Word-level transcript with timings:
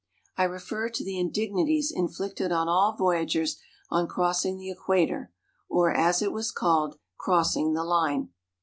I 0.35 0.45
refer 0.45 0.89
to 0.89 1.03
the 1.05 1.19
indignities 1.19 1.91
in 1.95 2.07
flicted 2.07 2.51
on 2.51 2.67
all 2.67 2.95
voyagers 2.97 3.57
on 3.91 4.07
crossing 4.07 4.57
the 4.57 4.71
equator 4.71 5.31
or, 5.69 5.93
as 5.95 6.23
it 6.23 6.31
was 6.31 6.49
called,'' 6.49 6.97
crossing 7.19 7.75
the 7.75 7.83
line." 7.83 8.29